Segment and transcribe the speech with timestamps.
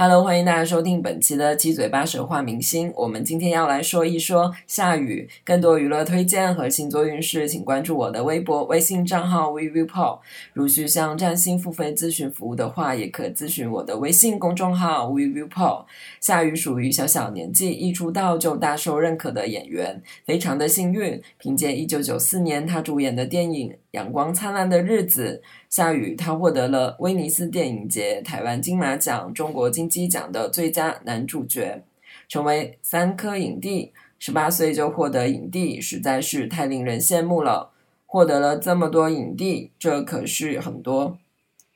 [0.00, 2.92] Hello，欢迎大家收听本期的七嘴八舌话明星。
[2.94, 5.28] 我们今天要来说一说下雨。
[5.44, 10.20] 更多娱乐推荐和星座运势，请关注我的微博、微信账号 vivipo。
[10.52, 15.84] 如需向占星付费咨询服务的话，也可咨询我的微信公众号 vivipo。
[16.20, 21.20] 夏雨属于小小年纪一出道就大受认可的演员，非常的幸运。
[21.38, 25.42] 凭借一九九四年他主演的电影《阳光灿烂的日子》。
[25.68, 31.82] 夏雨，他获得了威尼斯电影节、台湾金马奖、中国金鸡奖的最佳男主角，
[32.28, 33.92] 成为三颗影帝。
[34.18, 37.70] 十八岁就获得影帝，实在是太令人羡慕了。
[38.04, 41.18] 获得了这么多影帝，这可是很多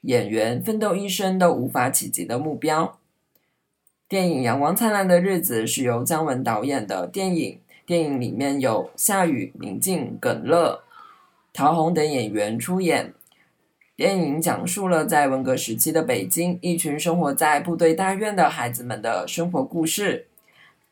[0.01, 2.98] 演员奋斗一生都无法企及的目标。
[4.09, 10.83] 电影《阳光灿烂的日子》是由姜文导演的电影，电影里面有夏雨、宁静、耿乐、
[11.52, 13.12] 陶虹等演员出演。
[13.95, 20.27] 电影讲述了在文革时期的北京，一群生活在部队大院的孩子们的生活故事。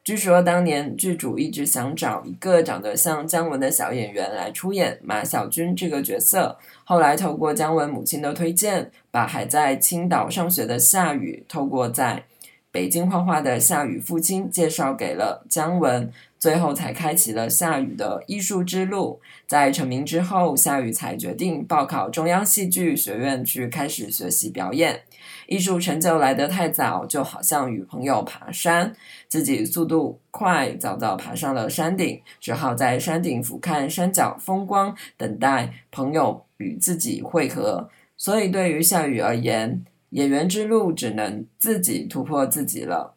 [0.05, 12.25] 据说当年剧组一直想找一个长得像姜文的小演员来出演马小军这个角色，后来透过姜文母亲的推荐，把还在青岛上学的夏雨，透过在
[12.71, 16.13] 北京画画的夏雨父亲介绍给了姜文。
[16.41, 19.21] 最后才开启了夏雨的艺术之路。
[19.47, 25.03] 在成名之后，夏雨才决定报考中央戏剧学院去开始学习表演。
[25.47, 28.95] 艺术成就来得太早，就好像与朋友爬山，
[29.29, 37.91] 自己速度快，早早爬上了山顶，只好在山顶俯瞰山脚风光，等待朋友与自己会合。
[38.17, 43.17] 所以，对于夏雨而言，演员之路只能自己突破自己了。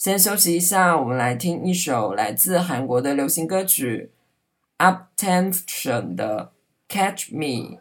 [0.00, 4.10] 先休息一下，我们来听一首来自韩国的流行歌曲
[4.82, 5.62] 《Up Tension》
[6.14, 6.52] 的
[6.90, 7.76] 《Catch Me》。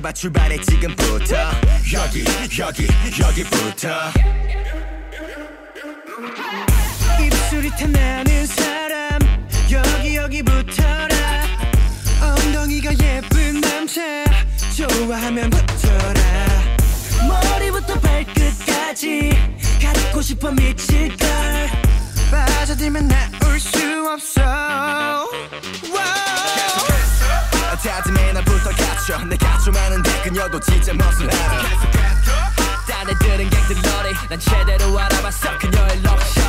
[0.00, 1.36] 봐 출발해 지금부터.
[1.92, 2.24] 여기
[2.58, 2.88] 여기
[3.20, 3.88] 여기부터.
[7.22, 9.18] 입술이 탐나는 사람
[9.70, 11.44] 여기 여기부터라.
[12.22, 14.00] 엉덩이가 예쁜 남자
[14.76, 16.22] 좋아하면 붙어라.
[17.28, 19.30] 머리부터 발끝까지
[19.82, 21.28] 갖고 싶어 미칠걸.
[22.30, 23.78] 빠져들면 나올 수
[24.08, 24.40] 없어
[27.82, 31.62] 다짐해 날부터 갖춰 내가 좀 아는데 그녀도 진짜 멋을 알아.
[32.86, 35.58] 딴 애들은 갱들 러리 난 제대로 알아봤어.
[35.58, 36.39] 그녀의 럭셔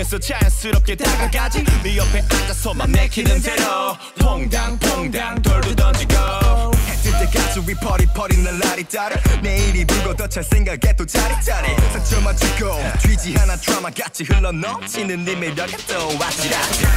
[0.00, 1.64] 치면서 자연스럽게 다가가지.
[1.82, 3.96] 네 옆에 앉아서 맘 내키는 대로.
[4.18, 6.14] 퐁당퐁당 돌도 던지고.
[6.86, 9.16] 해뜰 때까지 위 퍼리퍼리 날 따라.
[9.42, 15.34] 내일이 불고 더잘 생각에 또 짜릿짜릿 상처만 주고 뒤지 하나 드라마 같이 흘러 넘치는 네
[15.34, 16.88] 매력에 또 아찔아찔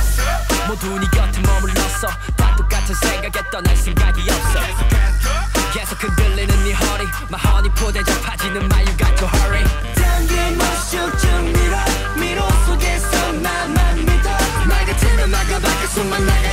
[0.67, 2.07] 모두 네 곁에 머물렀어.
[2.37, 7.03] 다 똑같은 생각에 떠날 생각이 없어 계속 흔들리는 네 허리.
[7.31, 9.63] My honey 포대접 파지는 my you got to hurry.
[9.95, 11.77] 당김없이 쭉쭉 밀어
[12.19, 14.29] 밀어 속에서 나만 믿어.
[14.67, 16.52] 말 같으면 나가다 계속만 나가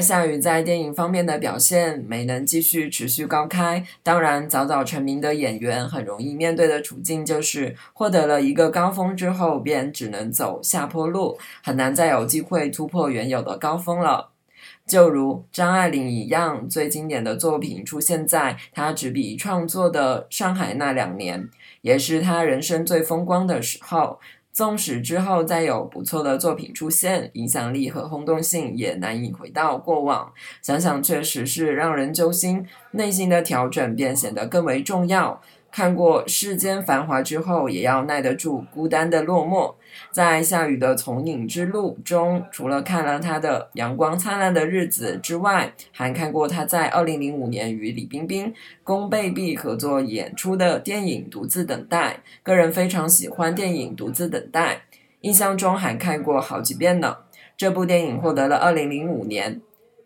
[0.00, 3.84] 夏雨在电影方面的表现没能继续持续高开。
[4.02, 14.30] 当然，早早成名的演员很容易面对的处境就是获得了一个高峰之后，便只能走下坡路，很难再有机会突破原有的高峰了。
[14.86, 21.48] 就如张爱玲一样，最经典的作品出现在她执笔创作的上海那两年，
[21.82, 24.18] 也是她人生最风光的时候。
[24.60, 30.30] 纵使之后再有不错的作品出现，影响力和轰动性也难以回到过往。
[30.60, 35.40] 想想确实是让人揪心，内心的调整便显得更为重要。
[35.72, 39.74] 看过世间繁华之后，也要耐得住孤单的落寞。
[40.10, 48.52] 在夏雨的从影之路中，除了看了他的《阳光灿烂的日子》之外，还看过他在二零零五年与李冰冰、
[48.82, 52.14] 宫贝碧合作演出的电影《独自等待》。
[52.42, 54.74] 个人非常喜欢电影《独自等待》，
[55.22, 57.16] 印象中还看过好几遍呢。
[57.56, 59.60] 这部电影获得了二零零五年。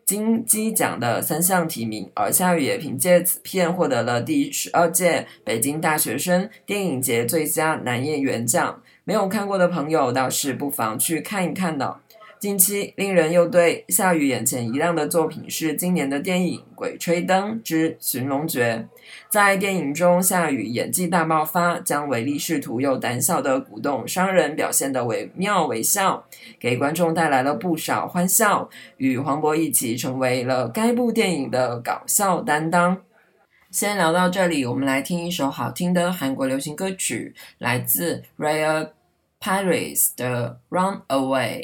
[0.04, 8.82] 金鸡奖的三项提名，而夏雨也凭借此片获得了第十二届北京大学生电影节最佳男演员奖。
[9.04, 12.00] 没有看过的朋友倒是不妨去看一看的。
[12.44, 18.86] 近期令人又对夏雨眼前一亮的作品是今年的电影《鬼吹灯之寻龙诀》。
[19.30, 26.22] 在电影中，夏雨演技大爆发，将唯利是图又胆小的古董商人表现得惟妙惟肖，
[26.60, 28.68] 给观众带来了不少欢笑。
[28.98, 33.00] 与黄渤一起成为了该部电影的搞笑担当。
[33.70, 38.90] 先聊到这里，我们来听一首好听的韩国流行歌曲，来自 Rare
[39.40, 41.60] Paris 的《Run Away》。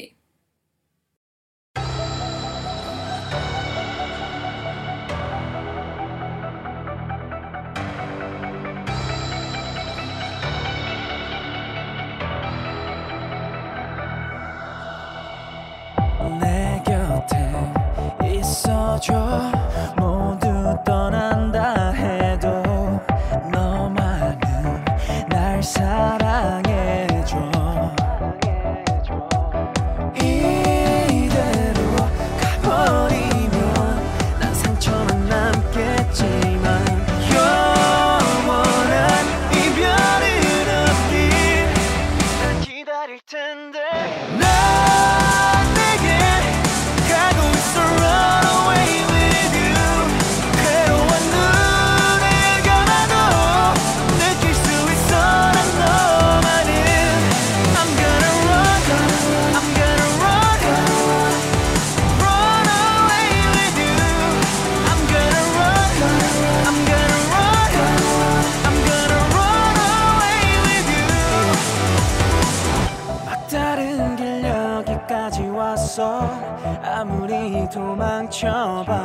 [77.71, 79.00] 도망쳐봐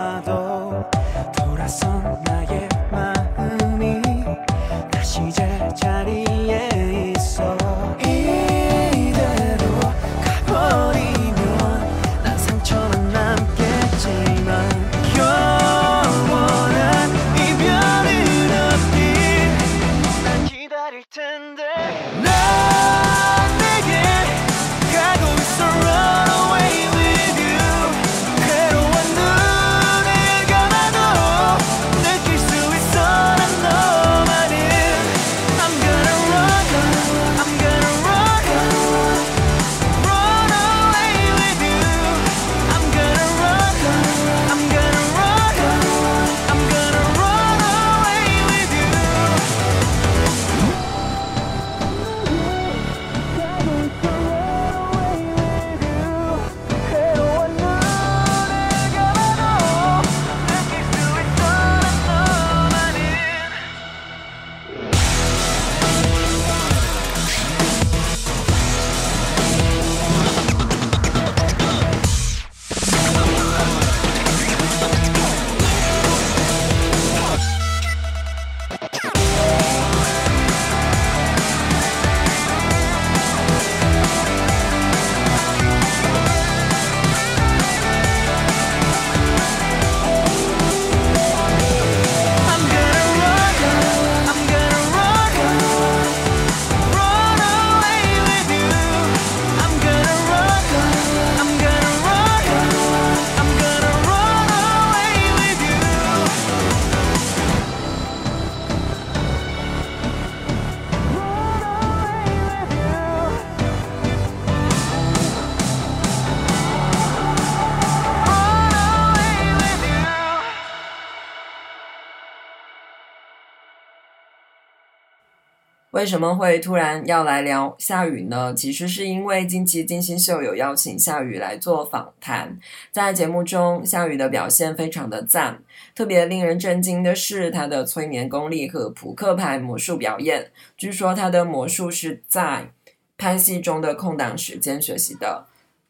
[125.96, 128.52] 为什么会突然要来聊夏雨呢？
[128.52, 132.58] 其实是因为近期金星秀有邀请夏雨来做访谈，
[132.92, 135.62] 在节目中夏雨的表现非常的赞，
[135.94, 140.50] 特别令人震惊的是她的催眠功力和扑克牌魔术表演。
[140.76, 142.68] 据说她的魔术是在
[143.16, 145.46] 拍戏中的空档时间学习的。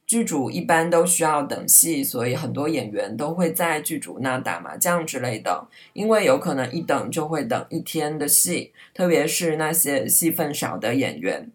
[0.07, 11.51] 剧组一般都需要等戏，所以很多演员都会在剧组那打麻将之类的，因为有可能一等就会等一天的戏，特别是那些戏份少的演员。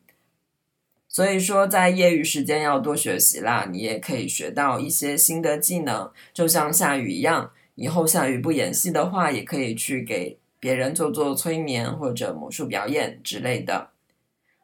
[1.07, 13.89] 所以说，在业余时间要多学习啦，你也可以学到一些新的技能，就像夏雨一样，以后夏雨不演戏的话，也可以去给别人做做催眠或者魔术表演之类的。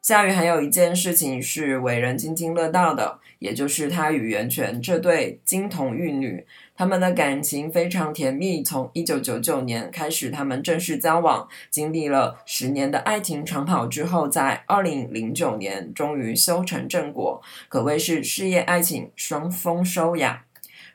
[0.00, 8.62] 夏雨还有一件事情是为人津津乐道的，也就是他与袁泉这对金童玉女，他们的感情非常甜蜜。
[8.62, 20.44] 从一九九九年开始，他们正式交往，经历了十年的爱情长跑之后，在二零零九年终于修成正果，可谓是事业爱情双丰收呀。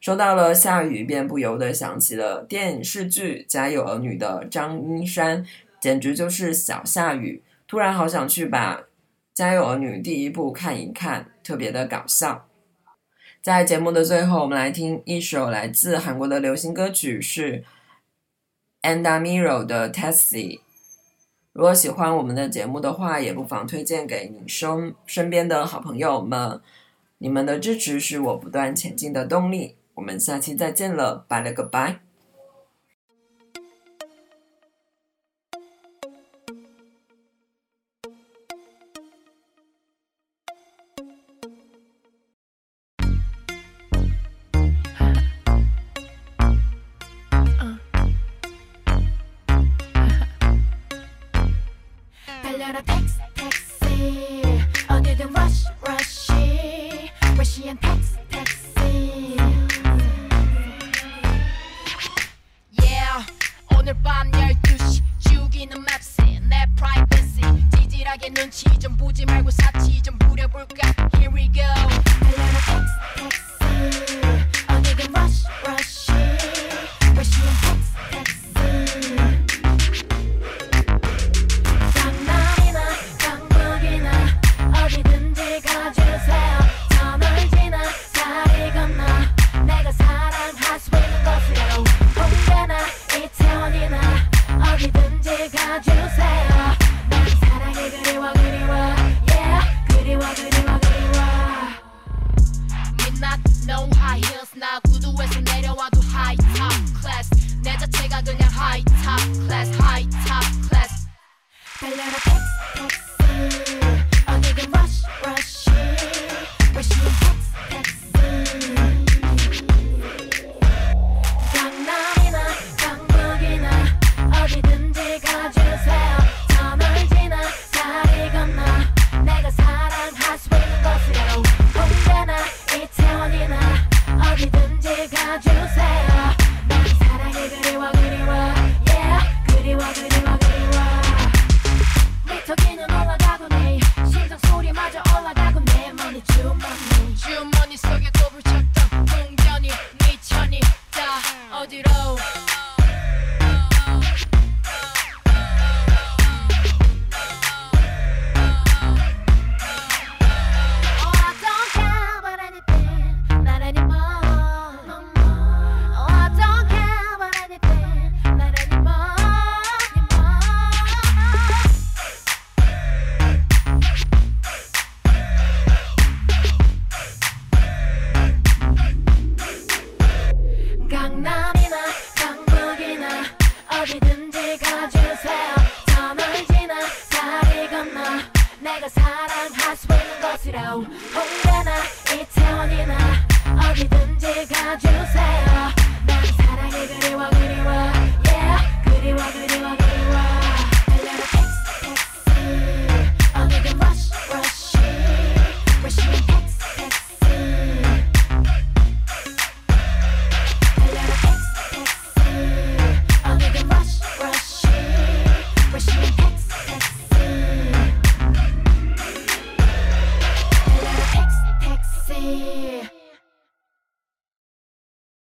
[0.01, 5.45] 说到了夏雨，便不由得想起了电视剧《家有儿女》的张一山，
[5.79, 7.41] 简直就是小夏雨。
[7.67, 8.83] 突然好想去把。
[9.35, 12.47] 《家有儿女》第一部看一看，特别的搞笑。
[13.41, 17.63] 在节目的最后，我们来听一首来自韩国的流行歌曲，是
[18.81, 20.61] Andamiro 的 Taxi。
[21.51, 26.61] 如果喜欢我们的节目的话，也不妨推荐给你身身边的好朋友们。
[27.17, 29.75] 你们的支持是我不断前进的动力。
[29.95, 31.99] 我们下期再见了，拜了个拜。
[52.75, 53.32] out a text.